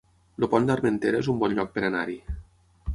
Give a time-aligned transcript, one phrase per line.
[0.41, 2.21] El Pont d'Armentera es un bon lloc per anar-hi